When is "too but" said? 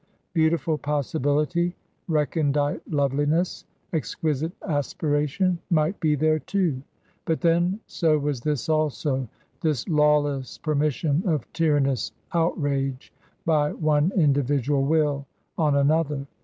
6.39-7.39